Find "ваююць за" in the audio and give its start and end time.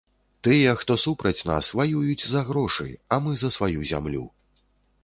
1.81-2.41